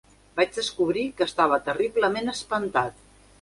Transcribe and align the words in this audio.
Vaig 0.39 0.55
descobrir 0.59 1.03
que 1.19 1.27
estava 1.31 1.59
terriblement 1.67 2.33
espantat 2.35 3.07